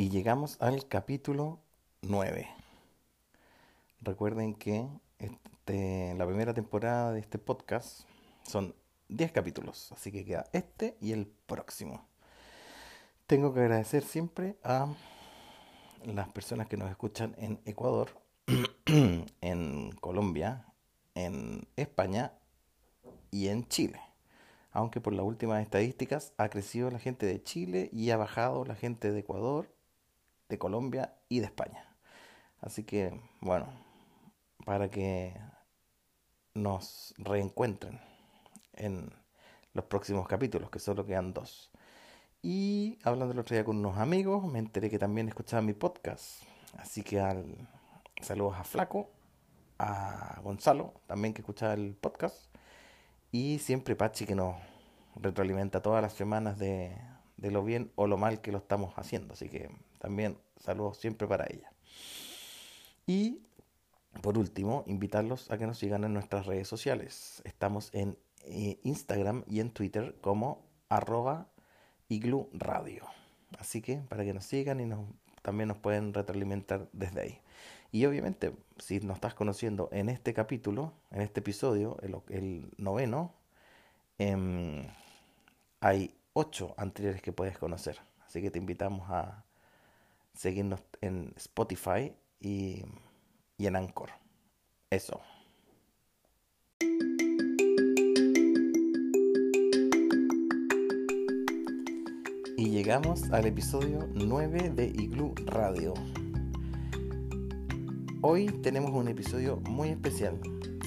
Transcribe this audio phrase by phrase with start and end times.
[0.00, 1.58] Y llegamos al capítulo
[2.00, 2.48] 9.
[4.00, 4.88] Recuerden que
[5.18, 8.06] este, la primera temporada de este podcast
[8.42, 8.74] son
[9.10, 12.08] 10 capítulos, así que queda este y el próximo.
[13.26, 14.86] Tengo que agradecer siempre a
[16.06, 18.08] las personas que nos escuchan en Ecuador,
[19.42, 20.64] en Colombia,
[21.14, 22.32] en España
[23.30, 24.00] y en Chile.
[24.72, 28.76] Aunque por las últimas estadísticas ha crecido la gente de Chile y ha bajado la
[28.76, 29.68] gente de Ecuador
[30.50, 31.96] de Colombia y de España.
[32.60, 33.66] Así que, bueno,
[34.66, 35.34] para que
[36.52, 38.00] nos reencuentren
[38.74, 39.10] en
[39.72, 41.70] los próximos capítulos, que solo quedan dos.
[42.42, 46.42] Y hablando el otro día con unos amigos, me enteré que también escuchaban mi podcast.
[46.76, 47.68] Así que al,
[48.20, 49.10] saludos a Flaco,
[49.78, 52.54] a Gonzalo, también que escuchaba el podcast.
[53.30, 54.56] Y siempre Pachi que nos
[55.16, 56.96] retroalimenta todas las semanas de,
[57.36, 59.34] de lo bien o lo mal que lo estamos haciendo.
[59.34, 61.72] Así que también saludos siempre para ella.
[63.06, 63.42] Y
[64.22, 67.42] por último, invitarlos a que nos sigan en nuestras redes sociales.
[67.44, 71.48] Estamos en eh, Instagram y en Twitter como arroba
[72.08, 73.04] iglu radio.
[73.58, 75.06] Así que para que nos sigan y nos,
[75.42, 77.38] también nos pueden retroalimentar desde ahí.
[77.92, 83.34] Y obviamente, si nos estás conociendo en este capítulo, en este episodio, el, noveno,
[84.18, 84.86] em,
[85.80, 87.98] hay ocho anteriores que puedes conocer.
[88.26, 89.44] Así que te invitamos a
[90.34, 92.84] seguirnos en Spotify y,
[93.56, 94.10] y en Anchor.
[94.90, 95.20] Eso.
[102.56, 105.94] Y llegamos al episodio 9 de Igloo Radio.
[108.22, 110.38] Hoy tenemos un episodio muy especial.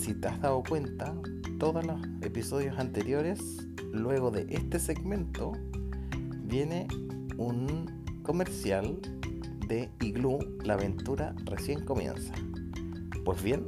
[0.00, 1.12] Si te has dado cuenta,
[1.58, 5.54] todos los episodios anteriores luego de este segmento
[6.44, 6.86] viene
[7.36, 9.00] un comercial
[9.66, 12.32] de Igloo, la aventura recién comienza.
[13.24, 13.66] Pues bien,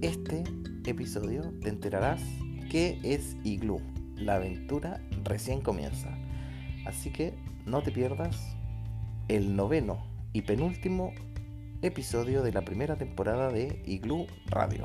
[0.00, 0.44] este
[0.86, 2.22] episodio te enterarás
[2.70, 3.80] qué es Igloo,
[4.16, 6.16] la aventura recién comienza.
[6.86, 7.34] Así que
[7.66, 8.56] no te pierdas
[9.28, 11.12] el noveno y penúltimo
[11.82, 14.84] episodio de la primera temporada de Igloo Radio.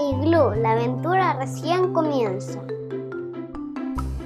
[0.00, 2.58] Igloo, la aventura recién comienza.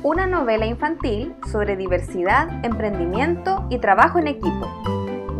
[0.04, 4.68] Una novela infantil sobre diversidad, emprendimiento y trabajo en equipo.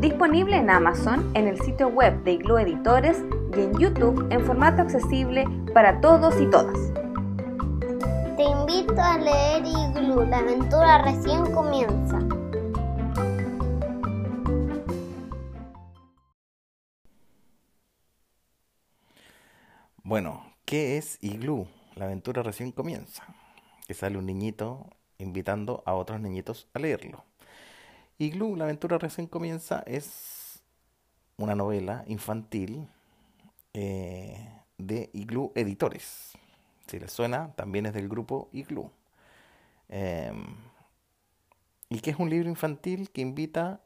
[0.01, 3.23] Disponible en Amazon, en el sitio web de Igloo Editores
[3.57, 6.79] y en YouTube en formato accesible para todos y todas.
[8.37, 12.19] Te invito a leer Igloo, la aventura recién comienza.
[20.07, 21.67] Bueno, ¿qué es Igloo?
[21.95, 23.25] La aventura recién comienza.
[23.87, 27.25] Que sale un niñito invitando a otros niñitos a leerlo.
[28.19, 30.61] Igloo, la aventura recién comienza, es
[31.39, 32.87] una novela infantil
[33.73, 36.35] eh, de Igloo Editores.
[36.87, 38.91] Si les suena, también es del grupo Igloo.
[39.89, 40.45] Em,
[41.89, 43.81] y que es un libro infantil que invita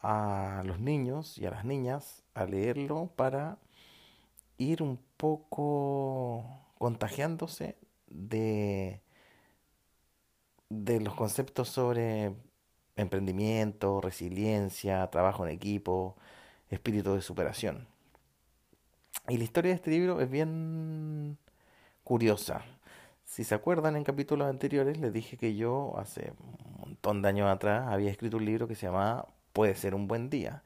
[0.00, 3.58] a los niños y a las niñas a leerlo para
[4.58, 6.44] ir un poco
[6.78, 7.76] contagiándose
[8.08, 9.02] de,
[10.68, 12.34] de los conceptos sobre
[12.96, 16.16] emprendimiento, resiliencia, trabajo en equipo,
[16.70, 17.88] espíritu de superación.
[19.28, 21.38] Y la historia de este libro es bien
[22.02, 22.62] curiosa.
[23.24, 27.48] Si se acuerdan en capítulos anteriores les dije que yo hace un montón de años
[27.48, 30.62] atrás había escrito un libro que se llamaba Puede ser un buen día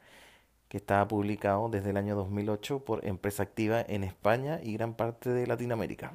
[0.69, 5.31] que estaba publicado desde el año 2008 por Empresa Activa en España y gran parte
[5.31, 6.13] de Latinoamérica.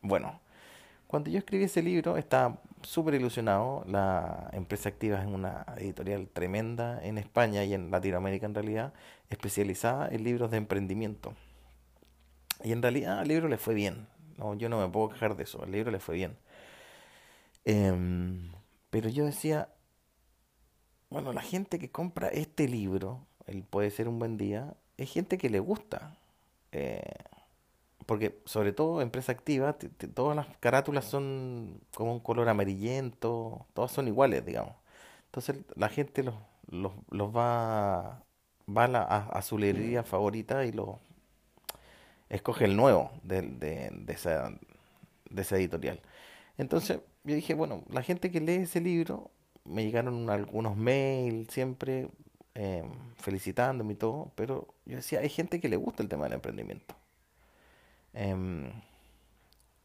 [0.00, 0.40] Bueno,
[1.06, 3.84] cuando yo escribí ese libro estaba súper ilusionado.
[3.86, 8.94] La Empresa Activa es una editorial tremenda en España y en Latinoamérica en realidad,
[9.28, 11.34] especializada en libros de emprendimiento.
[12.62, 14.06] Y en realidad al libro le fue bien.
[14.36, 16.38] No, yo no me puedo quejar de eso, al libro le fue bien.
[17.64, 18.52] Em,
[18.90, 19.68] pero yo decía,
[21.10, 25.38] bueno, la gente que compra este libro el puede ser un buen día, es gente
[25.38, 26.16] que le gusta.
[26.72, 27.02] Eh,
[28.06, 29.76] porque sobre todo empresa activa,
[30.14, 34.74] todas las carátulas son como un color amarillento, todas son iguales, digamos.
[35.26, 36.34] Entonces la gente los,
[36.68, 38.24] los, los va,
[38.68, 40.98] va a, su librería favorita y lo
[42.28, 44.52] escoge el nuevo de, de, de, esa,
[45.30, 46.00] de esa editorial.
[46.58, 49.30] Entonces yo dije, bueno, la gente que lee ese libro,
[49.64, 52.08] me llegaron algunos mails siempre
[52.54, 52.84] eh,
[53.16, 56.94] felicitándome y todo, pero yo decía, hay gente que le gusta el tema del emprendimiento.
[58.12, 58.72] Em,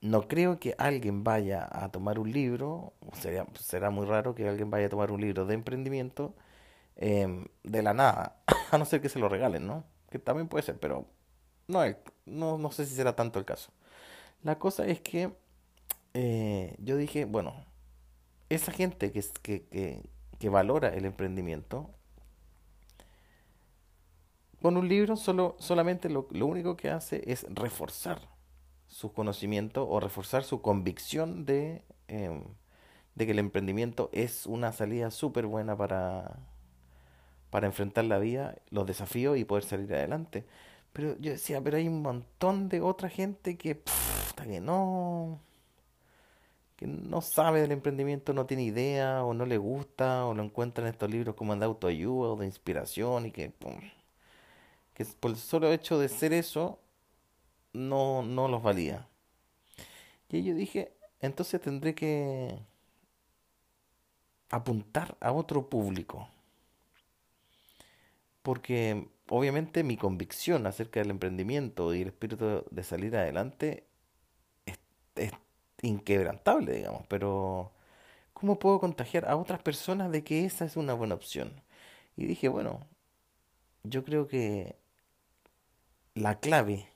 [0.01, 4.69] no creo que alguien vaya a tomar un libro, sería, será muy raro que alguien
[4.69, 6.35] vaya a tomar un libro de emprendimiento
[6.97, 8.37] em, de la nada,
[8.71, 9.83] a no ser que se lo regalen, ¿no?
[10.09, 11.05] Que también puede ser, pero
[11.67, 11.81] no,
[12.25, 13.71] no, no sé si será tanto el caso.
[14.43, 15.31] La cosa es que
[16.13, 17.53] eh, yo dije, bueno,
[18.49, 20.01] esa gente que, que,
[20.39, 21.89] que valora el emprendimiento,
[24.61, 28.21] con un libro solo, solamente lo, lo único que hace es reforzar
[28.87, 32.43] su conocimiento o reforzar su convicción de, em,
[33.15, 36.39] de que el emprendimiento es una salida súper buena para,
[37.49, 40.45] para enfrentar la vida, los desafíos y poder salir adelante.
[40.93, 43.81] Pero yo decía, pero hay un montón de otra gente que,
[44.41, 45.41] que no,
[46.77, 50.85] que no sabe del emprendimiento, no tiene idea, o no le gusta, o lo encuentra
[50.85, 53.53] en estos libros como de autoayuda o de inspiración, y que,
[54.95, 56.79] que por el solo hecho de ser eso,
[57.73, 59.07] no, no los valía.
[60.29, 62.57] Y yo dije, entonces tendré que
[64.49, 66.29] apuntar a otro público.
[68.41, 73.87] Porque obviamente mi convicción acerca del emprendimiento y el espíritu de salir adelante
[74.65, 74.79] es,
[75.15, 75.31] es
[75.81, 77.05] inquebrantable, digamos.
[77.07, 77.73] Pero,
[78.33, 81.61] ¿cómo puedo contagiar a otras personas de que esa es una buena opción?
[82.17, 82.81] Y dije, bueno,
[83.83, 84.77] yo creo que
[86.15, 86.87] la clave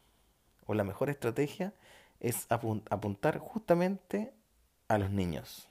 [0.66, 1.74] o la mejor estrategia
[2.20, 4.34] es apuntar justamente
[4.88, 5.68] a los niños.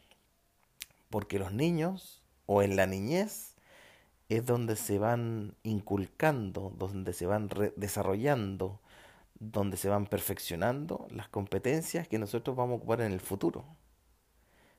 [1.10, 3.56] Porque los niños, o en la niñez,
[4.28, 8.80] es donde se van inculcando, donde se van desarrollando,
[9.40, 13.64] donde se van perfeccionando las competencias que nosotros vamos a ocupar en el futuro.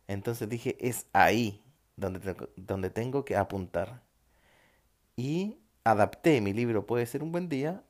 [0.07, 1.63] Entonces dije, es ahí
[1.95, 4.03] donde, donde tengo que apuntar.
[5.15, 7.83] Y adapté mi libro Puede ser un buen día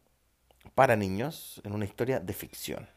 [0.75, 2.88] para niños en una historia de ficción,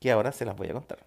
[0.00, 1.06] que ahora se las voy a contar.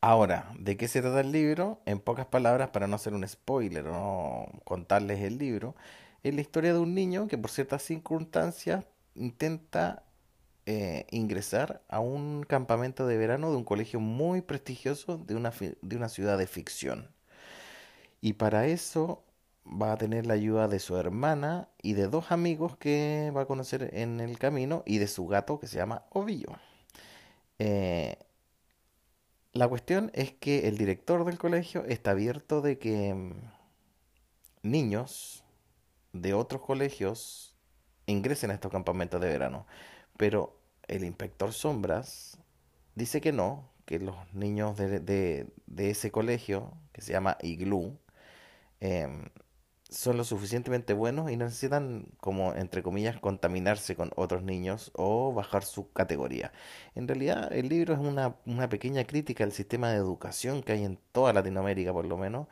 [0.00, 1.80] Ahora, ¿de qué se trata el libro?
[1.84, 5.74] En pocas palabras, para no hacer un spoiler o no contarles el libro,
[6.22, 8.84] es la historia de un niño que por ciertas circunstancias
[9.16, 10.04] intenta
[10.66, 15.52] eh, ingresar a un campamento de verano de un colegio muy prestigioso de una,
[15.82, 17.10] de una ciudad de ficción.
[18.20, 19.24] Y para eso
[19.64, 23.46] va a tener la ayuda de su hermana y de dos amigos que va a
[23.46, 26.48] conocer en el camino y de su gato que se llama Ovillo.
[27.58, 28.18] Eh,
[29.52, 33.32] la cuestión es que el director del colegio está abierto de que mm,
[34.62, 35.44] niños
[36.12, 37.56] de otros colegios
[38.06, 39.66] ingresen a estos campamentos de verano.
[40.16, 40.55] Pero
[40.88, 42.38] el inspector Sombras
[42.94, 47.98] dice que no, que los niños de, de, ese colegio, que se llama Igloo,
[48.80, 49.28] em,
[49.88, 55.32] son lo suficientemente buenos y no necesitan, como entre comillas, contaminarse con otros niños o
[55.32, 56.52] bajar su categoría.
[56.94, 60.84] En realidad, el libro es una, una pequeña crítica al sistema de educación que hay
[60.84, 62.48] en toda Latinoamérica, por lo menos,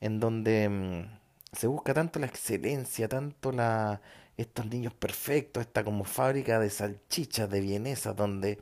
[0.00, 1.08] en donde em,
[1.52, 4.00] se busca tanto la excelencia, tanto la
[4.38, 8.60] estos niños perfectos, esta como fábrica de salchichas, de vienesas, donde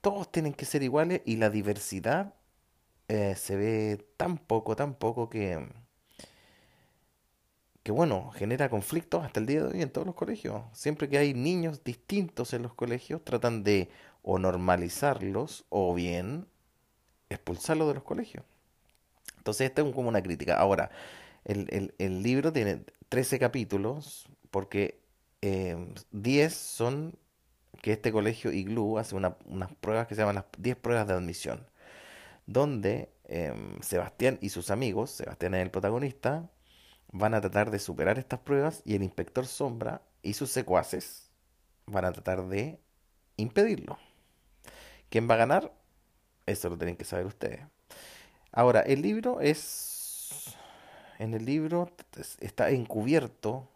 [0.00, 2.34] todos tienen que ser iguales y la diversidad
[3.08, 5.68] eh, se ve tan poco, tan poco que,
[7.82, 10.62] que bueno, genera conflictos hasta el día de hoy en todos los colegios.
[10.72, 13.90] Siempre que hay niños distintos en los colegios, tratan de
[14.22, 16.46] o normalizarlos o bien
[17.30, 18.44] expulsarlos de los colegios.
[19.38, 20.56] Entonces, esta es como una crítica.
[20.56, 20.90] Ahora,
[21.44, 25.05] el, el, el libro tiene 13 capítulos porque
[25.40, 27.18] 10 em, son
[27.82, 29.34] que este colegio Igloo hace unas
[29.80, 31.66] pruebas que se llaman las 10 pruebas de admisión,
[32.46, 36.50] donde em, Sebastián y sus amigos, Sebastián es el protagonista,
[37.12, 41.30] van a tratar de superar estas pruebas y el inspector Sombra y sus secuaces
[41.86, 42.80] van a tratar de
[43.36, 43.98] impedirlo.
[45.08, 45.72] ¿Quién va a ganar?
[46.46, 47.60] Eso lo tienen que saber ustedes.
[48.52, 50.56] Ahora, el libro es...
[51.18, 51.90] En el libro
[52.40, 53.70] está encubierto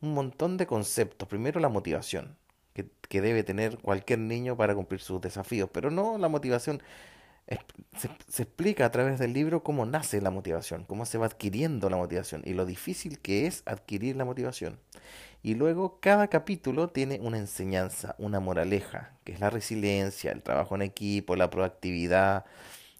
[0.00, 1.28] un montón de conceptos.
[1.28, 2.36] Primero la motivación
[3.08, 6.82] que, debe tener cualquier niño para cumplir sus desafíos, pero no la motivación.
[7.96, 11.90] se, se, explica a través del libro cómo nace la motivación, cómo se va adquiriendo
[11.90, 14.78] la motivación y lo difícil que es adquirir la motivación.
[15.42, 20.74] Y luego cada capítulo tiene una enseñanza, una moraleja, que es la resiliencia, el trabajo
[20.74, 22.44] en equipo, la proactividad,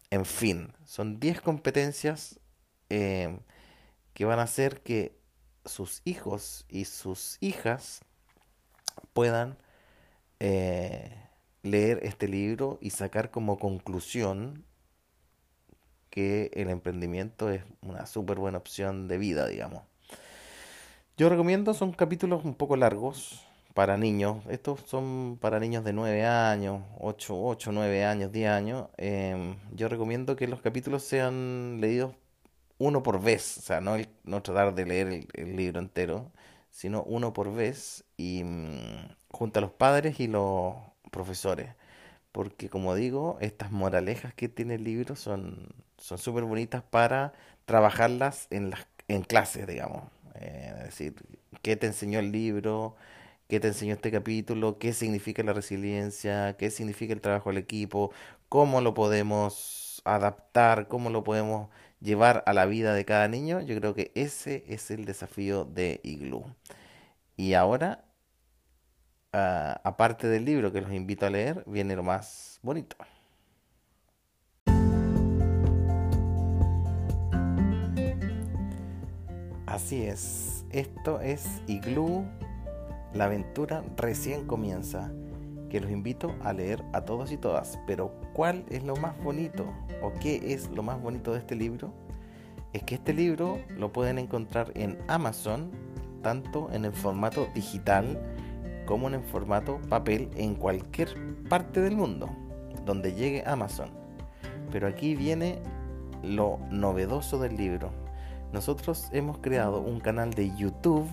[0.09, 2.39] en fin, son 10 competencias
[2.89, 3.39] eh,
[4.13, 5.18] que van a hacer que
[5.65, 8.01] sus hijos y sus hijas
[9.13, 9.57] puedan
[10.39, 11.15] eh,
[11.63, 14.65] leer este libro y sacar como conclusión
[16.09, 19.83] que el emprendimiento es una súper buena opción de vida, digamos.
[21.17, 24.43] Yo recomiendo, son capítulos un poco largos para niños.
[24.49, 28.87] Estos son para niños de 9 años, 8, 8 9 años, 10 años.
[28.97, 32.13] Em, yo recomiendo que los capítulos sean leídos
[32.79, 36.31] uno por vez, o sea, no, no tratar de leer el, el libro entero,
[36.71, 40.75] sino uno por vez y mm, junto a los padres y los
[41.11, 41.75] profesores.
[42.31, 45.69] Porque como digo, estas moralejas que tiene el libro son
[45.99, 47.33] son súper bonitas para
[47.65, 50.03] trabajarlas en las en clases, digamos.
[50.35, 51.15] Eh, es decir,
[51.61, 52.95] qué te enseñó el libro,
[53.47, 58.11] qué te enseñó este capítulo, qué significa la resiliencia, qué significa el trabajo del equipo,
[58.49, 61.69] cómo lo podemos adaptar, cómo lo podemos
[62.01, 63.61] llevar a la vida de cada niño.
[63.61, 66.55] Yo creo que ese es el desafío de Igloo.
[67.35, 68.05] Y ahora,
[69.33, 72.95] ah, aparte del libro que los invito a leer, viene lo más bonito.
[79.65, 82.25] Así es, esto es Igloo,
[83.13, 85.11] la aventura recién comienza,
[85.69, 87.79] que los invito a leer a todos y todas.
[87.85, 89.65] Pero ¿cuál es lo más bonito
[90.01, 91.91] o qué es lo más bonito de este libro?
[92.71, 95.69] Es que este libro lo pueden encontrar en Amazon,
[96.21, 98.17] tanto en el formato digital
[98.85, 101.09] como en el formato papel en cualquier
[101.49, 102.29] parte del mundo,
[102.85, 103.89] donde llegue Amazon.
[104.71, 105.59] Pero aquí viene
[106.23, 107.91] lo novedoso del libro
[108.51, 111.07] nosotros hemos creado un canal de YouTube,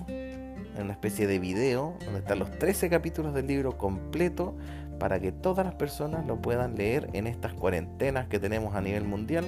[0.79, 4.55] una especie de video, donde están los 13 capítulos del libro completo
[4.99, 9.05] para que todas las personas lo puedan leer en estas cuarentenas que tenemos a nivel
[9.05, 9.45] mundial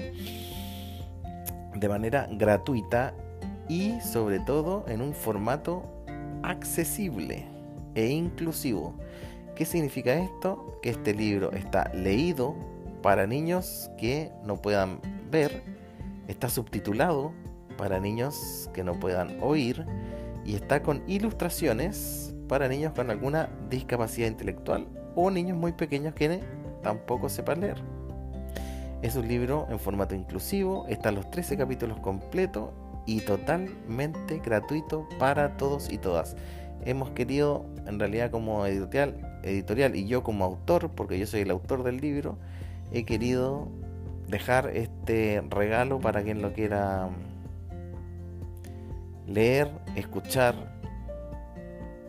[1.74, 3.14] de manera gratuita
[3.68, 5.82] y sobre todo en un formato
[6.42, 7.46] accesible
[7.94, 8.94] e inclusivo.
[9.54, 10.78] ¿Qué significa esto?
[10.82, 12.54] Que este libro está leído
[13.02, 15.00] para niños que no puedan
[15.30, 15.62] ver,
[16.26, 17.32] está subtitulado
[17.76, 19.84] para niños que no puedan oír
[20.44, 26.40] y está con ilustraciones para niños con alguna discapacidad intelectual o niños muy pequeños que
[26.82, 27.78] tampoco sepan leer.
[29.02, 32.70] Es un libro en formato inclusivo, están los 13 capítulos completos
[33.06, 36.36] y totalmente gratuito para todos y todas.
[36.84, 41.50] Hemos querido, en realidad como editorial, editorial y yo como autor, porque yo soy el
[41.50, 42.38] autor del libro,
[42.92, 43.68] he querido
[44.28, 47.08] dejar este regalo para quien lo quiera
[49.26, 50.77] leer, escuchar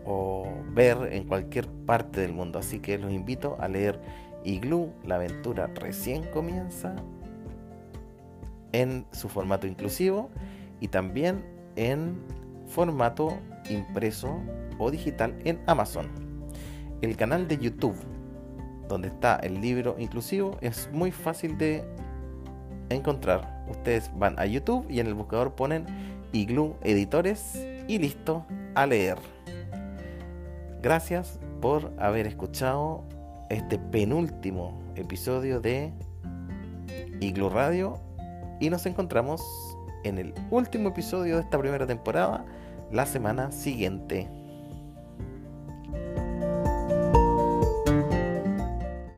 [0.09, 2.59] o ver en cualquier parte del mundo.
[2.59, 4.01] Así que los invito a leer
[4.43, 6.95] Igloo, la aventura recién comienza
[8.71, 10.29] en su formato inclusivo
[10.79, 11.43] y también
[11.75, 12.17] en
[12.67, 13.37] formato
[13.69, 14.41] impreso
[14.79, 16.07] o digital en Amazon.
[17.01, 17.97] El canal de YouTube,
[18.87, 21.83] donde está el libro inclusivo, es muy fácil de
[22.89, 23.63] encontrar.
[23.69, 25.85] Ustedes van a YouTube y en el buscador ponen
[26.31, 27.55] Igloo Editores
[27.87, 29.38] y listo a leer.
[30.81, 33.03] Gracias por haber escuchado
[33.49, 35.91] este penúltimo episodio de
[37.19, 37.99] Igloo Radio
[38.61, 39.41] y nos encontramos
[40.05, 42.45] en el último episodio de esta primera temporada
[42.93, 44.29] la semana siguiente.